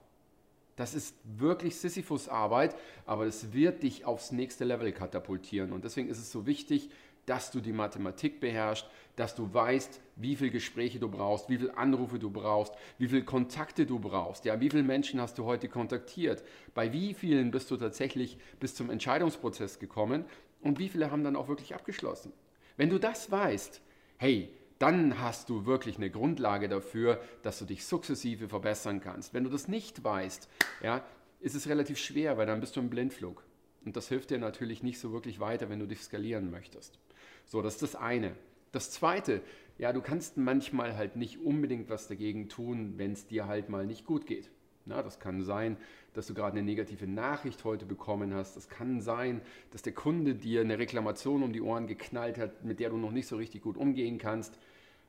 Das 0.77 0.95
ist 0.95 1.17
wirklich 1.25 1.77
Sisyphus-Arbeit, 1.77 2.75
aber 3.05 3.27
es 3.27 3.53
wird 3.53 3.83
dich 3.83 4.05
aufs 4.05 4.33
nächste 4.33 4.65
Level 4.65 4.91
katapultieren. 4.93 5.73
Und 5.73 5.85
deswegen 5.85 6.09
ist 6.09 6.19
es 6.19 6.33
so 6.33 6.47
wichtig, 6.47 6.91
dass 7.27 7.51
du 7.51 7.61
die 7.61 7.73
Mathematik 7.73 8.41
beherrschst, 8.41 8.87
dass 9.17 9.35
du 9.35 9.53
weißt, 9.53 10.01
wie 10.17 10.35
viele 10.35 10.51
Gespräche 10.51 10.99
du 10.99 11.09
brauchst, 11.09 11.49
wie 11.49 11.59
viele 11.59 11.77
Anrufe 11.77 12.19
du 12.19 12.31
brauchst, 12.31 12.75
wie 12.99 13.09
viele 13.09 13.25
Kontakte 13.25 13.87
du 13.87 13.99
brauchst. 13.99 14.45
Ja, 14.45 14.61
wie 14.61 14.71
viele 14.71 14.83
Menschen 14.83 15.21
hast 15.21 15.39
du 15.39 15.45
heute 15.45 15.69
kontaktiert? 15.69 16.43
Bei 16.75 16.93
wie 16.93 17.15
vielen 17.15 17.51
bist 17.51 17.71
du 17.71 17.77
tatsächlich 17.77 18.39
bis 18.59 18.75
zum 18.75 18.91
Entscheidungsprozess 18.91 19.79
gekommen 19.79 20.25
und 20.63 20.79
wie 20.79 20.89
viele 20.89 21.11
haben 21.11 21.23
dann 21.23 21.37
auch 21.37 21.49
wirklich 21.49 21.75
abgeschlossen? 21.75 22.33
Wenn 22.77 22.91
du 22.91 22.99
das 22.99 23.31
weißt, 23.31 23.81
hey, 24.17 24.49
dann 24.83 25.21
hast 25.21 25.49
du 25.49 25.65
wirklich 25.65 25.97
eine 25.97 26.11
Grundlage 26.11 26.69
dafür, 26.69 27.21
dass 27.43 27.61
du 27.61 27.65
dich 27.65 27.87
sukzessive 27.87 28.49
verbessern 28.49 29.01
kannst. 29.01 29.33
Wenn 29.33 29.45
du 29.45 29.51
das 29.51 29.69
nicht 29.69 30.03
weißt, 30.03 30.49
ja, 30.83 31.05
ist 31.39 31.55
es 31.55 31.69
relativ 31.69 31.99
schwer, 31.99 32.37
weil 32.37 32.47
dann 32.47 32.59
bist 32.59 32.75
du 32.75 32.81
im 32.81 32.91
Blindflug. 32.91 33.45
Und 33.85 33.97
das 33.97 34.09
hilft 34.09 34.31
dir 34.31 34.39
natürlich 34.39 34.83
nicht 34.83 34.99
so 34.99 35.13
wirklich 35.13 35.39
weiter, 35.39 35.69
wenn 35.69 35.79
du 35.79 35.87
dich 35.87 36.03
skalieren 36.03 36.51
möchtest. 36.51 36.99
So, 37.45 37.63
das 37.63 37.75
ist 37.75 37.83
das 37.83 37.95
eine. 37.95 38.35
Das 38.73 38.91
zweite, 38.91 39.41
ja, 39.79 39.93
du 39.93 40.01
kannst 40.01 40.37
manchmal 40.37 40.97
halt 40.97 41.15
nicht 41.15 41.39
unbedingt 41.39 41.89
was 41.89 42.09
dagegen 42.09 42.49
tun, 42.49 42.95
wenn 42.97 43.13
es 43.13 43.29
dir 43.29 43.47
halt 43.47 43.69
mal 43.69 43.87
nicht 43.87 44.05
gut 44.05 44.27
geht. 44.27 44.51
Na, 44.85 45.01
das 45.01 45.21
kann 45.21 45.43
sein, 45.45 45.77
dass 46.13 46.27
du 46.27 46.35
gerade 46.35 46.59
eine 46.59 46.67
negative 46.67 47.07
Nachricht 47.07 47.63
heute 47.65 47.87
bekommen 47.87 48.35
hast. 48.35 48.57
Das 48.57 48.69
kann 48.69 49.01
sein, 49.01 49.43
dass 49.71 49.83
der 49.83 49.93
Kunde 49.93 50.35
dir 50.35 50.61
eine 50.61 50.79
Reklamation 50.79 51.45
um 51.45 51.53
die 51.53 51.63
Ohren 51.63 51.87
geknallt 51.87 52.37
hat, 52.37 52.65
mit 52.65 52.81
der 52.81 52.91
du 52.91 52.97
noch 52.97 53.13
nicht 53.13 53.29
so 53.29 53.37
richtig 53.37 53.63
gut 53.63 53.77
umgehen 53.77 54.19
kannst. 54.19 54.59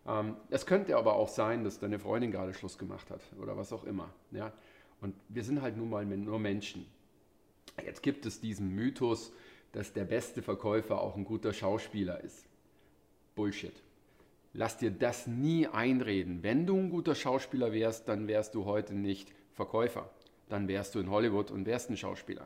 Ähm, 0.07 0.35
es 0.49 0.65
könnte 0.65 0.97
aber 0.97 1.15
auch 1.15 1.29
sein, 1.29 1.63
dass 1.63 1.79
deine 1.79 1.99
Freundin 1.99 2.31
gerade 2.31 2.53
Schluss 2.53 2.77
gemacht 2.77 3.09
hat 3.09 3.21
oder 3.41 3.57
was 3.57 3.71
auch 3.71 3.83
immer. 3.83 4.09
Ja? 4.31 4.51
Und 5.01 5.15
wir 5.29 5.43
sind 5.43 5.61
halt 5.61 5.77
nun 5.77 5.89
mal 5.89 6.05
nur 6.05 6.39
Menschen. 6.39 6.85
Jetzt 7.85 8.03
gibt 8.03 8.25
es 8.25 8.39
diesen 8.39 8.73
Mythos, 8.75 9.31
dass 9.71 9.93
der 9.93 10.05
beste 10.05 10.41
Verkäufer 10.41 11.01
auch 11.01 11.15
ein 11.15 11.25
guter 11.25 11.53
Schauspieler 11.53 12.21
ist. 12.21 12.45
Bullshit. 13.35 13.73
Lass 14.53 14.77
dir 14.77 14.91
das 14.91 15.25
nie 15.25 15.67
einreden. 15.67 16.43
Wenn 16.43 16.67
du 16.67 16.77
ein 16.77 16.91
guter 16.91 17.15
Schauspieler 17.15 17.73
wärst, 17.73 18.07
dann 18.07 18.27
wärst 18.27 18.53
du 18.53 18.65
heute 18.65 18.93
nicht 18.93 19.33
Verkäufer. 19.53 20.09
Dann 20.47 20.67
wärst 20.67 20.93
du 20.93 20.99
in 20.99 21.09
Hollywood 21.09 21.49
und 21.49 21.65
wärst 21.65 21.89
ein 21.89 21.97
Schauspieler. 21.97 22.45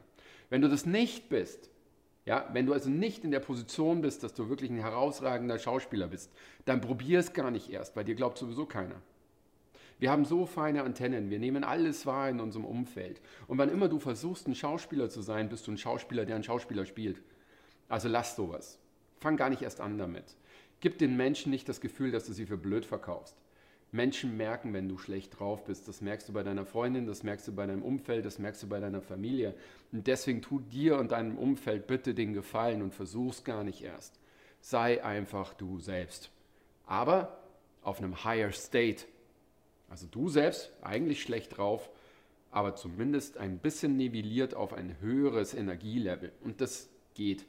Wenn 0.49 0.61
du 0.61 0.69
das 0.69 0.85
nicht 0.85 1.27
bist, 1.27 1.69
ja, 2.27 2.45
wenn 2.51 2.65
du 2.65 2.73
also 2.73 2.89
nicht 2.89 3.23
in 3.23 3.31
der 3.31 3.39
Position 3.39 4.01
bist, 4.01 4.21
dass 4.21 4.33
du 4.33 4.49
wirklich 4.49 4.69
ein 4.69 4.81
herausragender 4.81 5.57
Schauspieler 5.59 6.09
bist, 6.09 6.29
dann 6.65 6.81
probier 6.81 7.19
es 7.19 7.31
gar 7.31 7.51
nicht 7.51 7.69
erst, 7.69 7.95
weil 7.95 8.03
dir 8.03 8.15
glaubt 8.15 8.37
sowieso 8.37 8.65
keiner. 8.65 9.01
Wir 9.97 10.11
haben 10.11 10.25
so 10.25 10.45
feine 10.45 10.83
Antennen, 10.83 11.29
wir 11.29 11.39
nehmen 11.39 11.63
alles 11.63 12.05
wahr 12.05 12.29
in 12.29 12.41
unserem 12.41 12.65
Umfeld. 12.65 13.21
Und 13.47 13.57
wann 13.59 13.69
immer 13.69 13.87
du 13.87 13.97
versuchst, 13.97 14.45
ein 14.45 14.55
Schauspieler 14.55 15.09
zu 15.09 15.21
sein, 15.21 15.47
bist 15.47 15.67
du 15.67 15.71
ein 15.71 15.77
Schauspieler, 15.77 16.25
der 16.25 16.35
einen 16.35 16.43
Schauspieler 16.43 16.85
spielt. 16.85 17.21
Also 17.87 18.09
lass 18.09 18.35
sowas. 18.35 18.77
Fang 19.21 19.37
gar 19.37 19.49
nicht 19.49 19.61
erst 19.61 19.79
an 19.79 19.97
damit. 19.97 20.35
Gib 20.81 20.97
den 20.97 21.15
Menschen 21.15 21.49
nicht 21.49 21.69
das 21.69 21.79
Gefühl, 21.79 22.11
dass 22.11 22.25
du 22.25 22.33
sie 22.33 22.45
für 22.45 22.57
blöd 22.57 22.85
verkaufst. 22.85 23.37
Menschen 23.91 24.35
merken, 24.35 24.73
wenn 24.73 24.89
du 24.89 24.97
schlecht 24.97 25.39
drauf 25.39 25.63
bist. 25.63 25.87
Das 25.87 26.01
merkst 26.01 26.27
du 26.27 26.33
bei 26.33 26.43
deiner 26.43 26.65
Freundin, 26.65 27.05
das 27.05 27.23
merkst 27.23 27.47
du 27.47 27.55
bei 27.55 27.65
deinem 27.65 27.83
Umfeld, 27.83 28.25
das 28.25 28.39
merkst 28.39 28.63
du 28.63 28.67
bei 28.67 28.79
deiner 28.79 29.01
Familie. 29.01 29.55
Und 29.91 30.07
deswegen 30.07 30.41
tu 30.41 30.59
dir 30.59 30.97
und 30.97 31.11
deinem 31.11 31.37
Umfeld 31.37 31.87
bitte 31.87 32.13
den 32.13 32.33
Gefallen 32.33 32.81
und 32.81 32.93
versuch's 32.93 33.43
gar 33.43 33.63
nicht 33.63 33.81
erst. 33.81 34.19
Sei 34.59 35.03
einfach 35.03 35.53
du 35.53 35.79
selbst. 35.79 36.31
Aber 36.85 37.37
auf 37.81 37.99
einem 37.99 38.25
higher 38.25 38.51
state. 38.51 39.05
Also 39.89 40.07
du 40.11 40.27
selbst 40.27 40.71
eigentlich 40.81 41.21
schlecht 41.21 41.57
drauf, 41.57 41.89
aber 42.51 42.75
zumindest 42.75 43.37
ein 43.37 43.59
bisschen 43.59 43.95
nivelliert 43.95 44.53
auf 44.53 44.73
ein 44.73 44.97
höheres 44.99 45.53
Energielevel. 45.53 46.33
Und 46.43 46.59
das 46.59 46.89
geht. 47.13 47.45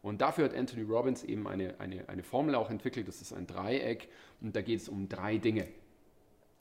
Und 0.00 0.20
dafür 0.20 0.46
hat 0.46 0.54
Anthony 0.54 0.82
Robbins 0.82 1.22
eben 1.22 1.46
eine, 1.46 1.78
eine, 1.78 2.08
eine 2.08 2.22
Formel 2.22 2.54
auch 2.54 2.70
entwickelt, 2.70 3.06
das 3.06 3.22
ist 3.22 3.32
ein 3.32 3.46
Dreieck 3.46 4.08
und 4.40 4.56
da 4.56 4.62
geht 4.62 4.80
es 4.80 4.88
um 4.88 5.08
drei 5.08 5.38
Dinge. 5.38 5.68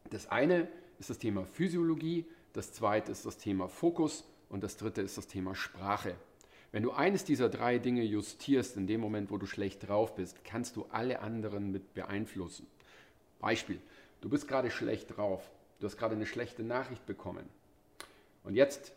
Das 0.10 0.28
eine 0.28 0.68
ist 1.00 1.10
das 1.10 1.18
Thema 1.18 1.46
Physiologie, 1.46 2.26
das 2.54 2.74
zweite 2.74 3.12
ist 3.12 3.26
das 3.26 3.38
Thema 3.38 3.68
Fokus 3.68 4.26
und 4.50 4.64
das 4.64 4.78
dritte 4.78 5.02
ist 5.02 5.18
das 5.18 5.28
Thema 5.28 5.56
Sprache. 5.56 6.16
Wenn 6.72 6.84
du 6.84 6.92
eines 6.92 7.24
dieser 7.24 7.50
drei 7.50 7.80
Dinge 7.80 8.04
justierst 8.04 8.78
in 8.78 8.88
dem 8.88 9.02
Moment, 9.02 9.30
wo 9.30 9.38
du 9.38 9.46
schlecht 9.46 9.88
drauf 9.88 10.16
bist, 10.16 10.44
kannst 10.44 10.76
du 10.76 10.86
alle 10.90 11.20
anderen 11.20 11.72
mit 11.72 11.94
beeinflussen. 11.94 12.68
Beispiel, 13.40 13.80
du 14.22 14.30
bist 14.30 14.48
gerade 14.48 14.72
schlecht 14.72 15.18
drauf, 15.18 15.50
du 15.80 15.88
hast 15.88 15.98
gerade 15.98 16.16
eine 16.16 16.26
schlechte 16.26 16.64
Nachricht 16.64 17.06
bekommen 17.06 17.46
und 18.44 18.56
jetzt 18.56 18.94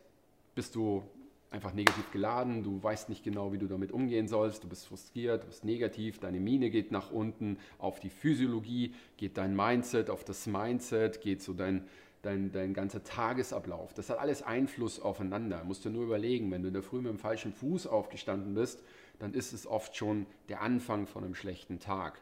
bist 0.55 0.75
du 0.75 1.03
einfach 1.51 1.73
negativ 1.73 2.11
geladen, 2.11 2.63
du 2.63 2.83
weißt 2.83 3.09
nicht 3.09 3.23
genau, 3.23 3.53
wie 3.53 3.59
du 3.59 3.69
damit 3.69 3.93
umgehen 3.93 4.27
sollst, 4.27 4.65
du 4.65 4.69
bist 4.69 4.87
frustriert, 4.87 5.45
du 5.45 5.47
bist 5.47 5.65
negativ, 5.65 6.19
deine 6.19 6.41
Miene 6.41 6.71
geht 6.71 6.91
nach 6.91 7.11
unten, 7.11 7.59
auf 7.79 8.01
die 8.01 8.11
Physiologie 8.11 8.95
geht 9.17 9.39
dein 9.39 9.55
Mindset, 9.55 10.11
auf 10.11 10.25
das 10.25 10.47
Mindset 10.47 11.21
geht 11.21 11.43
so 11.43 11.53
dein, 11.53 11.87
dein, 12.23 12.51
dein 12.51 12.75
ganzer 12.75 13.05
Tagesablauf. 13.05 13.95
Das 13.95 14.11
hat 14.11 14.19
alles 14.19 14.43
Einfluss 14.43 15.01
aufeinander. 15.01 15.59
Du 15.59 15.67
musst 15.67 15.85
dir 15.85 15.91
nur 15.91 16.05
überlegen, 16.05 16.51
wenn 16.51 16.63
du 16.63 16.69
in 16.69 16.75
der 16.75 16.83
Früh 16.83 17.01
mit 17.01 17.13
dem 17.13 17.19
falschen 17.19 17.53
Fuß 17.53 17.87
aufgestanden 17.87 18.55
bist, 18.55 18.83
dann 19.19 19.33
ist 19.33 19.53
es 19.53 19.67
oft 19.67 19.97
schon 19.97 20.27
der 20.49 20.61
Anfang 20.61 21.07
von 21.07 21.25
einem 21.25 21.35
schlechten 21.35 21.79
Tag, 21.79 22.21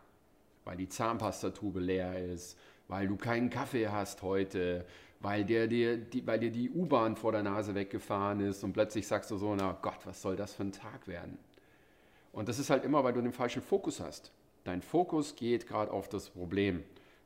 weil 0.64 0.76
die 0.76 0.88
Zahnpastatube 0.88 1.81
leer 1.81 2.23
ist, 2.23 2.59
weil 2.88 3.09
du 3.09 3.17
keinen 3.17 3.49
Kaffee 3.49 3.88
hast 3.88 4.23
heute, 4.23 4.85
weil, 5.23 5.45
der, 5.45 5.69
dir, 5.69 5.97
die, 5.97 6.50
die 6.50 6.71
U-Bahn 6.71 7.17
vor 7.17 7.33
der 7.33 7.45
Nase 7.45 7.75
weggefahren 7.75 8.41
ist 8.41 8.64
und 8.64 8.73
plötzlich 8.73 9.07
sagst 9.07 9.31
du 9.31 9.37
so, 9.37 9.55
na 9.55 9.79
Gott, 9.81 10.05
was 10.05 10.21
soll 10.21 10.35
das 10.35 10.55
für 10.55 10.64
ein 10.64 10.73
Tag 10.73 11.07
werden? 11.07 11.38
Und 12.33 12.49
das 12.49 12.59
ist 12.59 12.71
halt 12.71 12.85
immer, 12.85 13.05
weil 13.05 13.12
du 13.12 13.23
den 13.23 13.33
falschen 13.33 13.62
Fokus 13.62 14.00
hast. 14.00 14.33
Dein 14.64 14.83
Fokus 14.83 15.37
geht 15.37 15.67
gerade 15.69 15.93
auf 15.93 16.09
das 16.09 16.31
Problem. 16.31 16.83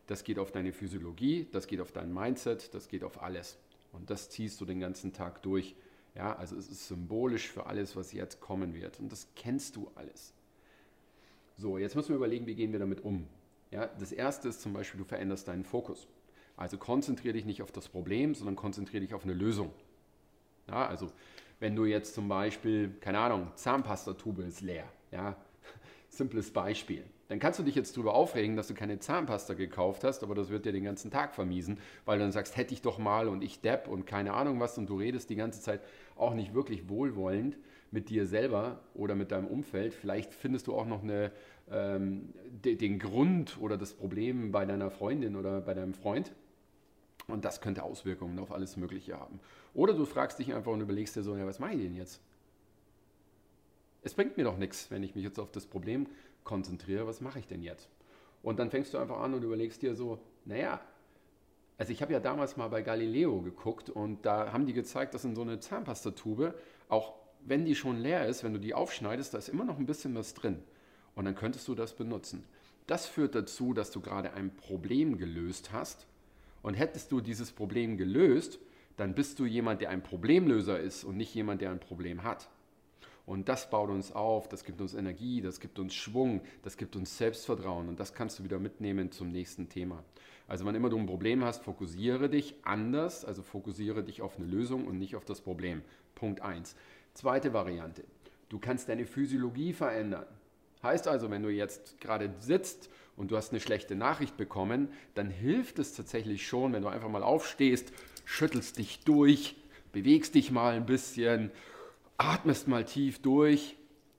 Das 0.06 0.24
geht 0.24 0.38
auf 0.38 0.52
deine 0.52 0.72
Physiologie, 0.72 1.48
das 1.52 1.66
geht 1.66 1.80
auf 1.80 1.90
dein 1.90 2.12
Mindset, 2.12 2.74
das 2.74 2.88
geht 2.88 3.02
auf 3.02 3.22
alles. 3.22 3.58
Und 3.92 4.10
das 4.10 4.28
ziehst 4.28 4.60
du 4.60 4.64
den 4.64 4.78
ganzen 4.78 5.12
Tag 5.12 5.42
durch. 5.42 5.74
Ja, 6.14 6.36
also 6.36 6.56
es 6.56 6.68
ist 6.68 6.88
symbolisch 6.88 7.48
für 7.48 7.66
alles, 7.66 7.96
was 7.96 8.12
jetzt 8.12 8.40
kommen 8.40 8.74
wird. 8.74 9.00
Und 9.00 9.10
das 9.10 9.28
kennst 9.36 9.76
du 9.76 9.90
alles. 9.94 10.32
So, 11.56 11.78
jetzt 11.78 11.96
müssen 11.96 12.10
wir 12.10 12.16
überlegen, 12.16 12.46
wie 12.46 12.54
gehen 12.54 12.72
wir 12.72 12.78
damit 12.78 13.04
um. 13.04 13.26
Ja, 13.70 13.86
das 13.86 14.12
erste 14.12 14.48
ist 14.48 14.60
zum 14.60 14.72
Beispiel, 14.72 14.98
du 14.98 15.04
veränderst 15.04 15.48
deinen 15.48 15.64
Fokus. 15.64 16.06
Also 16.56 16.78
konzentriere 16.78 17.34
dich 17.34 17.44
nicht 17.44 17.62
auf 17.62 17.72
das 17.72 17.88
Problem, 17.88 18.34
sondern 18.34 18.56
konzentriere 18.56 19.02
dich 19.02 19.14
auf 19.14 19.24
eine 19.24 19.34
Lösung. 19.34 19.70
Ja, 20.68 20.86
also 20.86 21.10
wenn 21.60 21.76
du 21.76 21.84
jetzt 21.84 22.14
zum 22.14 22.28
Beispiel, 22.28 22.94
keine 23.00 23.18
Ahnung, 23.18 23.48
Zahnpastatube 23.54 24.42
ist 24.42 24.60
leer, 24.60 24.84
ja, 25.10 25.36
simples 26.08 26.50
Beispiel. 26.52 27.04
Dann 27.28 27.40
kannst 27.40 27.58
du 27.58 27.64
dich 27.64 27.74
jetzt 27.74 27.96
darüber 27.96 28.14
aufregen, 28.14 28.56
dass 28.56 28.68
du 28.68 28.74
keine 28.74 29.00
Zahnpasta 29.00 29.54
gekauft 29.54 30.04
hast, 30.04 30.22
aber 30.22 30.34
das 30.34 30.48
wird 30.48 30.64
dir 30.64 30.72
den 30.72 30.84
ganzen 30.84 31.10
Tag 31.10 31.34
vermiesen, 31.34 31.78
weil 32.04 32.18
du 32.18 32.24
dann 32.24 32.32
sagst, 32.32 32.56
hätte 32.56 32.72
ich 32.72 32.82
doch 32.82 32.98
mal 32.98 33.28
und 33.28 33.42
ich 33.42 33.60
depp 33.60 33.88
und 33.88 34.06
keine 34.06 34.32
Ahnung 34.34 34.60
was 34.60 34.78
und 34.78 34.88
du 34.88 34.96
redest 34.96 35.28
die 35.28 35.34
ganze 35.34 35.60
Zeit 35.60 35.80
auch 36.14 36.34
nicht 36.34 36.54
wirklich 36.54 36.88
wohlwollend 36.88 37.56
mit 37.90 38.10
dir 38.10 38.26
selber 38.26 38.80
oder 38.94 39.14
mit 39.14 39.32
deinem 39.32 39.46
Umfeld. 39.46 39.92
Vielleicht 39.92 40.34
findest 40.34 40.68
du 40.68 40.74
auch 40.74 40.86
noch 40.86 41.02
eine, 41.02 41.32
ähm, 41.70 42.32
de, 42.64 42.76
den 42.76 43.00
Grund 43.00 43.58
oder 43.60 43.76
das 43.76 43.92
Problem 43.92 44.52
bei 44.52 44.64
deiner 44.64 44.90
Freundin 44.90 45.34
oder 45.34 45.60
bei 45.60 45.74
deinem 45.74 45.94
Freund 45.94 46.32
und 47.28 47.44
das 47.44 47.60
könnte 47.60 47.82
Auswirkungen 47.82 48.38
auf 48.38 48.52
alles 48.52 48.76
Mögliche 48.76 49.18
haben. 49.18 49.40
Oder 49.74 49.94
du 49.94 50.04
fragst 50.04 50.38
dich 50.38 50.54
einfach 50.54 50.72
und 50.72 50.80
überlegst 50.80 51.16
dir 51.16 51.22
so, 51.22 51.36
ja, 51.36 51.46
was 51.46 51.58
mache 51.58 51.74
ich 51.74 51.82
denn 51.82 51.96
jetzt? 51.96 52.20
Es 54.02 54.14
bringt 54.14 54.36
mir 54.36 54.44
doch 54.44 54.56
nichts, 54.56 54.90
wenn 54.90 55.02
ich 55.02 55.14
mich 55.14 55.24
jetzt 55.24 55.40
auf 55.40 55.50
das 55.50 55.66
Problem 55.66 56.06
konzentriere, 56.44 57.06
was 57.06 57.20
mache 57.20 57.40
ich 57.40 57.48
denn 57.48 57.62
jetzt? 57.62 57.88
Und 58.42 58.60
dann 58.60 58.70
fängst 58.70 58.94
du 58.94 58.98
einfach 58.98 59.18
an 59.18 59.34
und 59.34 59.42
überlegst 59.42 59.82
dir 59.82 59.96
so, 59.96 60.20
naja, 60.44 60.80
also 61.78 61.92
ich 61.92 62.00
habe 62.00 62.12
ja 62.12 62.20
damals 62.20 62.56
mal 62.56 62.68
bei 62.68 62.82
Galileo 62.82 63.42
geguckt 63.42 63.90
und 63.90 64.24
da 64.24 64.52
haben 64.52 64.66
die 64.66 64.72
gezeigt, 64.72 65.12
dass 65.12 65.24
in 65.24 65.34
so 65.34 65.42
eine 65.42 65.58
Zahnpastatube, 65.58 66.54
auch 66.88 67.14
wenn 67.44 67.64
die 67.64 67.74
schon 67.74 67.98
leer 67.98 68.26
ist, 68.26 68.44
wenn 68.44 68.52
du 68.52 68.60
die 68.60 68.74
aufschneidest, 68.74 69.34
da 69.34 69.38
ist 69.38 69.48
immer 69.48 69.64
noch 69.64 69.78
ein 69.78 69.86
bisschen 69.86 70.14
was 70.14 70.34
drin. 70.34 70.62
Und 71.16 71.24
dann 71.24 71.34
könntest 71.34 71.66
du 71.66 71.74
das 71.74 71.94
benutzen. 71.94 72.44
Das 72.86 73.06
führt 73.06 73.34
dazu, 73.34 73.72
dass 73.72 73.90
du 73.90 74.00
gerade 74.00 74.32
ein 74.34 74.54
Problem 74.54 75.18
gelöst 75.18 75.72
hast 75.72 76.06
und 76.62 76.74
hättest 76.74 77.12
du 77.12 77.20
dieses 77.20 77.52
Problem 77.52 77.96
gelöst, 77.96 78.58
dann 78.96 79.14
bist 79.14 79.38
du 79.38 79.44
jemand, 79.44 79.80
der 79.80 79.90
ein 79.90 80.02
Problemlöser 80.02 80.80
ist 80.80 81.04
und 81.04 81.16
nicht 81.16 81.34
jemand, 81.34 81.60
der 81.60 81.70
ein 81.70 81.80
Problem 81.80 82.22
hat. 82.22 82.48
Und 83.26 83.48
das 83.48 83.70
baut 83.70 83.90
uns 83.90 84.12
auf, 84.12 84.48
das 84.48 84.62
gibt 84.62 84.80
uns 84.80 84.94
Energie, 84.94 85.40
das 85.40 85.58
gibt 85.58 85.78
uns 85.80 85.94
Schwung, 85.94 86.40
das 86.62 86.76
gibt 86.76 86.94
uns 86.94 87.18
Selbstvertrauen 87.18 87.88
und 87.88 87.98
das 87.98 88.14
kannst 88.14 88.38
du 88.38 88.44
wieder 88.44 88.60
mitnehmen 88.60 89.10
zum 89.10 89.32
nächsten 89.32 89.68
Thema. 89.68 90.04
Also 90.46 90.64
wann 90.64 90.76
immer 90.76 90.88
du 90.88 90.96
ein 90.96 91.06
Problem 91.06 91.44
hast, 91.44 91.64
fokussiere 91.64 92.30
dich 92.30 92.54
anders, 92.62 93.24
also 93.24 93.42
fokussiere 93.42 94.04
dich 94.04 94.22
auf 94.22 94.38
eine 94.38 94.46
Lösung 94.46 94.86
und 94.86 94.98
nicht 94.98 95.16
auf 95.16 95.24
das 95.24 95.40
Problem. 95.40 95.82
Punkt 96.14 96.40
1. 96.40 96.76
Zweite 97.14 97.52
Variante. 97.52 98.04
Du 98.48 98.60
kannst 98.60 98.88
deine 98.88 99.06
Physiologie 99.06 99.72
verändern. 99.72 100.26
Heißt 100.84 101.08
also, 101.08 101.28
wenn 101.30 101.42
du 101.42 101.48
jetzt 101.48 102.00
gerade 102.00 102.32
sitzt 102.38 102.90
und 103.16 103.30
du 103.30 103.36
hast 103.36 103.50
eine 103.50 103.60
schlechte 103.60 103.94
Nachricht 103.94 104.36
bekommen, 104.36 104.88
dann 105.14 105.30
hilft 105.30 105.78
es 105.78 105.94
tatsächlich 105.94 106.46
schon, 106.46 106.72
wenn 106.72 106.82
du 106.82 106.88
einfach 106.88 107.08
mal 107.08 107.22
aufstehst, 107.22 107.92
schüttelst 108.24 108.78
dich 108.78 109.00
durch, 109.04 109.56
bewegst 109.92 110.34
dich 110.34 110.50
mal 110.50 110.74
ein 110.74 110.86
bisschen, 110.86 111.50
atmest 112.18 112.68
mal 112.68 112.84
tief 112.84 113.20
durch 113.20 113.76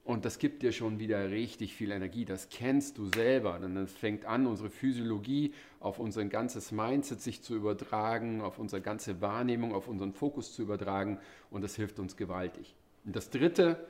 und 0.07 0.23
das 0.23 0.39
gibt 0.39 0.63
dir 0.63 0.71
schon 0.71 0.99
wieder 0.99 1.29
richtig 1.31 1.75
viel 1.75 1.91
Energie. 1.91 2.23
Das 2.23 2.47
kennst 2.47 2.97
du 2.97 3.07
selber. 3.13 3.59
Denn 3.59 3.75
dann 3.75 3.87
fängt 3.87 4.23
an, 4.23 4.47
unsere 4.47 4.69
Physiologie 4.69 5.53
auf 5.81 5.99
unser 5.99 6.23
ganzes 6.23 6.71
Mindset 6.71 7.21
sich 7.21 7.41
zu 7.41 7.53
übertragen, 7.55 8.39
auf 8.39 8.57
unsere 8.57 8.81
ganze 8.81 9.19
Wahrnehmung, 9.19 9.75
auf 9.75 9.89
unseren 9.89 10.13
Fokus 10.13 10.53
zu 10.53 10.61
übertragen 10.61 11.19
und 11.51 11.61
das 11.61 11.75
hilft 11.75 11.99
uns 11.99 12.15
gewaltig. 12.15 12.73
Und 13.03 13.17
das 13.17 13.29
Dritte, 13.29 13.85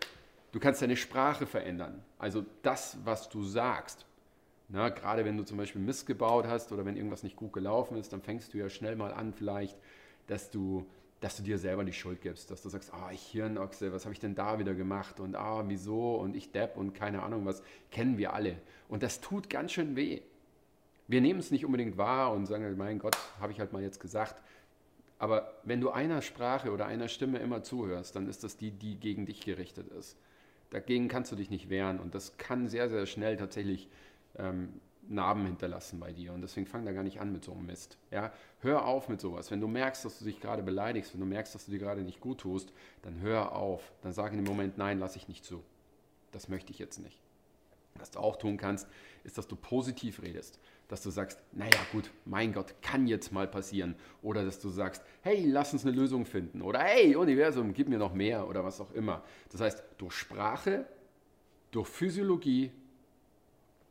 du 0.53 0.59
kannst 0.59 0.81
deine 0.81 0.97
Sprache 0.97 1.45
verändern. 1.45 2.03
Also 2.17 2.43
das, 2.63 2.97
was 3.03 3.29
du 3.29 3.43
sagst. 3.43 4.07
Na, 4.69 4.89
gerade 4.89 5.24
wenn 5.24 5.38
du 5.38 5.43
zum 5.43 5.57
Beispiel 5.57 5.81
Mist 5.81 6.05
gebaut 6.07 6.45
hast 6.45 6.71
oder 6.71 6.86
wenn 6.86 6.97
irgendwas 6.97 7.24
nicht 7.24 7.38
gut 7.38 7.53
gelaufen 7.53 7.97
ist, 7.97 8.12
dann 8.12 8.21
fängst 8.21 8.53
du 8.53 8.57
ja 8.57 8.69
schnell 8.69 8.95
mal 8.95 9.13
an, 9.13 9.33
vielleicht, 9.33 9.77
dass 10.27 10.51
du, 10.51 10.86
dass 11.21 11.38
du 11.38 11.43
dir 11.43 11.57
selber 11.57 11.86
die 11.86 11.93
Schuld 11.93 12.21
gibst, 12.21 12.51
dass 12.51 12.62
du 12.62 12.69
sagst, 12.69 12.93
ah, 12.93 13.09
ich 13.13 13.21
Hirnochse, 13.21 13.93
was 13.93 14.03
habe 14.03 14.13
ich 14.13 14.19
denn 14.19 14.36
da 14.36 14.59
wieder 14.59 14.74
gemacht 14.74 15.21
und 15.21 15.36
ah, 15.38 15.63
wieso 15.67 16.15
und 16.15 16.36
ich 16.36 16.51
Depp 16.51 16.75
und 16.75 16.93
keine 16.93 17.24
Ahnung 17.24 17.45
was, 17.45 17.63
kennen 17.91 18.17
wir 18.17 18.33
alle. 18.33 18.57
Und 18.89 19.03
das 19.03 19.21
tut 19.21 19.50
ganz 19.50 19.71
schön 19.71 19.95
weh. 19.95 20.21
Wir 21.07 21.21
nehmen 21.21 21.39
es 21.39 21.51
nicht 21.51 21.65
unbedingt 21.65 21.97
wahr 21.97 22.33
und 22.33 22.45
sagen, 22.45 22.75
mein 22.75 23.00
Gott, 23.00 23.17
habe 23.39 23.53
ich 23.53 23.62
halt 23.62 23.71
mal 23.71 23.81
jetzt 23.81 24.01
gesagt. 24.01 24.36
Aber 25.17 25.53
wenn 25.63 25.79
du 25.79 25.89
einer 25.89 26.21
Sprache 26.21 26.71
oder 26.71 26.86
einer 26.86 27.07
Stimme 27.07 27.39
immer 27.39 27.63
zuhörst, 27.63 28.17
dann 28.17 28.27
ist 28.27 28.43
das 28.43 28.57
die, 28.57 28.71
die 28.71 28.95
gegen 28.95 29.25
dich 29.25 29.39
gerichtet 29.39 29.88
ist. 29.88 30.17
Dagegen 30.69 31.07
kannst 31.07 31.31
du 31.31 31.38
dich 31.38 31.50
nicht 31.50 31.69
wehren 31.69 32.00
und 32.00 32.13
das 32.13 32.38
kann 32.38 32.67
sehr, 32.67 32.89
sehr 32.89 33.05
schnell 33.05 33.38
tatsächlich 33.38 33.88
ähm, 34.38 34.79
Narben 35.10 35.46
hinterlassen 35.46 36.00
bei 36.00 36.12
dir. 36.12 36.34
Und 36.34 36.41
deswegen 36.41 36.67
fang 36.67 36.86
da 36.86 36.91
gar 36.91 37.03
nicht 37.03 37.20
an 37.20 37.32
mit 37.32 37.44
so 37.44 37.51
einem 37.53 37.65
Mist. 37.65 37.98
Ja? 38.12 38.32
Hör 38.60 38.86
auf 38.86 39.10
mit 39.10 39.22
sowas. 39.22 39.51
Wenn 39.51 39.62
du 39.62 39.67
merkst, 39.67 40.03
dass 40.06 40.20
du 40.20 40.25
dich 40.25 40.39
gerade 40.39 40.63
beleidigst, 40.63 41.13
wenn 41.13 41.22
du 41.22 41.25
merkst, 41.25 41.56
dass 41.56 41.65
du 41.65 41.72
dir 41.72 41.79
gerade 41.79 42.01
nicht 42.01 42.20
gut 42.20 42.39
tust, 42.39 42.74
dann 43.01 43.22
hör 43.22 43.53
auf. 43.53 43.94
Dann 44.01 44.13
sag 44.13 44.32
in 44.32 44.38
dem 44.38 44.46
Moment, 44.46 44.77
nein, 44.77 45.00
lass 45.00 45.15
ich 45.15 45.27
nicht 45.27 45.46
zu. 45.46 45.63
Das 46.32 46.50
möchte 46.50 46.72
ich 46.72 46.79
jetzt 46.79 47.00
nicht. 47.00 47.20
Was 47.96 48.12
du 48.12 48.20
auch 48.20 48.36
tun 48.36 48.58
kannst, 48.58 48.88
ist, 49.24 49.38
dass 49.38 49.48
du 49.48 49.56
positiv 49.56 50.22
redest. 50.22 50.60
Dass 50.88 51.01
du 51.01 51.10
sagst, 51.10 51.41
naja 51.51 51.79
gut, 51.91 52.12
mein 52.25 52.53
Gott, 52.53 52.75
kann 52.82 53.08
jetzt 53.08 53.32
mal 53.32 53.48
passieren. 53.48 53.96
Oder 54.22 54.46
dass 54.46 54.60
du 54.60 54.70
sagst, 54.70 55.03
hey, 55.22 55.46
lass 55.46 55.74
uns 55.74 55.86
eine 55.86 55.96
Lösung 55.96 56.25
finden. 56.25 56.62
Oder 56.62 56.79
hey, 56.79 57.15
Universum, 57.15 57.74
gib 57.74 57.89
mir 57.89 57.98
noch 57.98 58.13
mehr. 58.13 58.48
Oder 58.48 58.63
was 58.63 58.79
auch 58.79 58.91
immer. 58.91 59.24
Das 59.51 59.62
heißt, 59.62 59.84
durch 59.98 60.13
Sprache, 60.13 60.86
durch 61.72 61.88
Physiologie, 61.88 62.72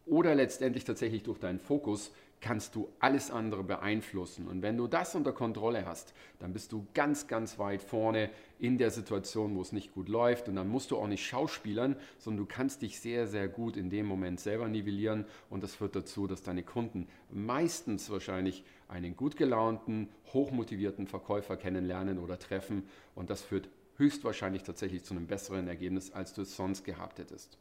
oder 0.07 0.35
letztendlich 0.35 0.85
tatsächlich 0.85 1.23
durch 1.25 1.39
deinen 1.39 1.59
Fokus 1.59 2.13
kannst 2.41 2.75
du 2.75 2.89
alles 3.01 3.31
andere 3.31 3.65
beeinflussen. 3.65 4.47
Und 4.47 4.63
wenn 4.63 4.77
du 4.77 4.87
das 4.87 5.15
unter 5.15 5.33
Kontrolle 5.33 5.87
hast, 5.87 6.13
dann 6.39 6.53
bist 6.53 6.71
du 6.71 6.87
ganz, 6.95 7.27
ganz 7.27 7.59
weit 7.59 7.83
vorne 7.83 8.31
in 8.59 8.79
der 8.79 8.91
Situation, 8.91 9.57
wo 9.57 9.63
es 9.63 9.73
nicht 9.73 9.95
gut 9.95 10.09
läuft. 10.09 10.49
Und 10.49 10.57
dann 10.57 10.69
musst 10.69 10.91
du 10.91 10.99
auch 10.99 11.09
nicht 11.09 11.27
schauspielern, 11.27 11.97
sondern 12.19 12.47
du 12.47 12.53
kannst 12.55 12.83
dich 12.83 13.01
sehr, 13.01 13.27
sehr 13.27 13.49
gut 13.49 13.77
in 13.77 13.91
dem 13.91 14.07
Moment 14.07 14.39
selber 14.39 14.69
nivellieren. 14.69 15.25
Und 15.51 15.63
das 15.63 15.75
führt 15.75 15.97
dazu, 15.97 16.27
dass 16.27 16.43
deine 16.43 16.63
Kunden 16.63 17.09
meistens 17.31 18.11
wahrscheinlich 18.11 18.65
einen 18.89 19.17
gut 19.17 19.37
gelaunten, 19.37 20.09
hochmotivierten 20.33 21.07
Verkäufer 21.07 21.57
kennenlernen 21.57 22.19
oder 22.19 22.39
treffen. 22.39 22.85
Und 23.15 23.31
das 23.31 23.43
führt 23.43 23.69
höchstwahrscheinlich 23.97 24.63
tatsächlich 24.63 25.05
zu 25.05 25.15
einem 25.15 25.27
besseren 25.27 25.69
Ergebnis, 25.69 26.13
als 26.13 26.35
du 26.35 26.43
es 26.43 26.55
sonst 26.55 26.85
gehabt 26.85 27.19
hättest. 27.19 27.59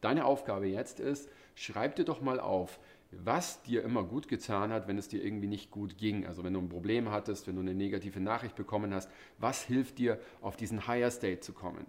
Deine 0.00 0.24
Aufgabe 0.24 0.66
jetzt 0.66 1.00
ist, 1.00 1.28
schreib 1.54 1.96
dir 1.96 2.04
doch 2.04 2.20
mal 2.20 2.40
auf, 2.40 2.78
was 3.12 3.62
dir 3.62 3.82
immer 3.82 4.04
gut 4.04 4.28
getan 4.28 4.72
hat, 4.72 4.86
wenn 4.86 4.96
es 4.96 5.08
dir 5.08 5.22
irgendwie 5.22 5.48
nicht 5.48 5.70
gut 5.70 5.98
ging. 5.98 6.26
Also 6.26 6.44
wenn 6.44 6.54
du 6.54 6.60
ein 6.60 6.68
Problem 6.68 7.10
hattest, 7.10 7.46
wenn 7.46 7.56
du 7.56 7.60
eine 7.60 7.74
negative 7.74 8.20
Nachricht 8.20 8.54
bekommen 8.54 8.94
hast, 8.94 9.10
was 9.38 9.62
hilft 9.62 9.98
dir, 9.98 10.18
auf 10.40 10.56
diesen 10.56 10.86
Higher 10.86 11.10
State 11.10 11.40
zu 11.40 11.52
kommen? 11.52 11.86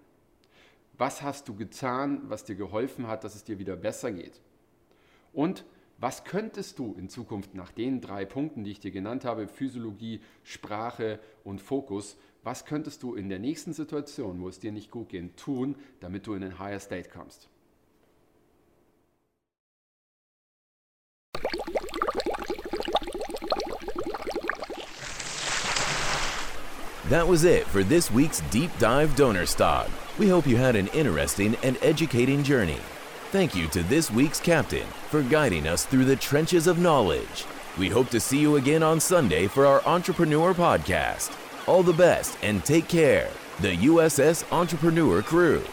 Was 0.97 1.21
hast 1.21 1.47
du 1.47 1.55
getan, 1.55 2.21
was 2.25 2.43
dir 2.43 2.55
geholfen 2.55 3.07
hat, 3.07 3.23
dass 3.23 3.35
es 3.35 3.43
dir 3.43 3.59
wieder 3.59 3.75
besser 3.75 4.11
geht? 4.11 4.41
Und 5.31 5.63
was 5.99 6.23
könntest 6.23 6.79
du 6.79 6.95
in 6.97 7.09
Zukunft 7.09 7.53
nach 7.53 7.71
den 7.71 8.01
drei 8.01 8.25
Punkten, 8.25 8.63
die 8.63 8.71
ich 8.71 8.79
dir 8.79 8.91
genannt 8.91 9.23
habe, 9.23 9.47
Physiologie, 9.47 10.21
Sprache 10.43 11.19
und 11.43 11.61
Fokus, 11.61 12.17
Was 12.43 12.65
könntest 12.65 13.03
du 13.03 13.13
in 13.13 13.29
der 13.29 13.37
nächsten 13.37 13.71
Situation, 13.71 14.41
wo 14.41 14.47
es 14.47 14.59
dir 14.59 14.71
nicht 14.71 14.89
gut 14.89 15.09
geht, 15.09 15.37
tun, 15.37 15.75
damit 15.99 16.25
du 16.25 16.33
in 16.33 16.43
ein 16.43 16.57
higher 16.57 16.79
state 16.79 17.09
kommst? 17.09 17.50
That 27.11 27.27
was 27.27 27.43
it 27.43 27.67
for 27.67 27.83
this 27.83 28.09
week's 28.09 28.39
Deep 28.51 28.71
Dive 28.79 29.17
Donnerstag. 29.17 29.89
We 30.17 30.29
hope 30.29 30.47
you 30.47 30.55
had 30.55 30.77
an 30.77 30.87
interesting 30.93 31.57
and 31.61 31.77
educating 31.81 32.41
journey. 32.41 32.79
Thank 33.31 33.53
you 33.53 33.67
to 33.67 33.83
this 33.83 34.09
week's 34.09 34.39
captain 34.39 34.87
for 35.09 35.21
guiding 35.21 35.67
us 35.67 35.83
through 35.83 36.05
the 36.05 36.15
trenches 36.15 36.67
of 36.67 36.79
knowledge. 36.79 37.43
We 37.77 37.89
hope 37.89 38.07
to 38.11 38.21
see 38.21 38.39
you 38.39 38.55
again 38.55 38.81
on 38.81 39.01
Sunday 39.01 39.47
for 39.47 39.65
our 39.65 39.85
Entrepreneur 39.85 40.53
Podcast. 40.53 41.35
All 41.67 41.83
the 41.83 41.91
best 41.91 42.37
and 42.43 42.63
take 42.63 42.87
care. 42.87 43.29
The 43.59 43.75
USS 43.75 44.49
Entrepreneur 44.49 45.21
Crew. 45.21 45.65